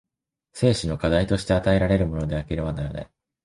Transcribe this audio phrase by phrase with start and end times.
[0.53, 3.11] 生死の課題として与えられるものでなければならない。